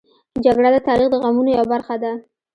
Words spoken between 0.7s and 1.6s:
د تاریخ د غمونو